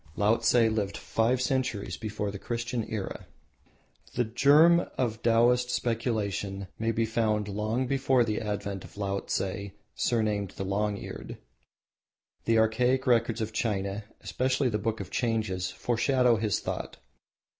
[0.15, 3.27] Laotse lived five centuries before the Christian Era.
[4.15, 9.43] The germ of Taoist speculation may be found long before the advent of Laotse,
[9.93, 11.37] surnamed the Long Eared.
[12.45, 16.97] The archaic records of China, especially the Book of Changes, foreshadow his thought.